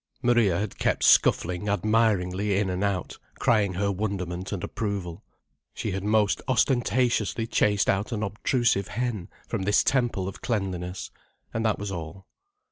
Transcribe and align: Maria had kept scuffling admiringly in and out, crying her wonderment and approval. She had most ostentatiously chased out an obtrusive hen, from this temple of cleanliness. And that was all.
Maria 0.23 0.57
had 0.57 0.79
kept 0.79 1.03
scuffling 1.03 1.69
admiringly 1.69 2.57
in 2.57 2.71
and 2.71 2.83
out, 2.83 3.19
crying 3.37 3.73
her 3.75 3.91
wonderment 3.91 4.51
and 4.51 4.63
approval. 4.63 5.23
She 5.75 5.91
had 5.91 6.03
most 6.03 6.41
ostentatiously 6.47 7.45
chased 7.45 7.87
out 7.87 8.11
an 8.11 8.23
obtrusive 8.23 8.87
hen, 8.87 9.29
from 9.47 9.61
this 9.61 9.83
temple 9.83 10.27
of 10.27 10.41
cleanliness. 10.41 11.11
And 11.53 11.63
that 11.67 11.77
was 11.77 11.91
all. 11.91 12.25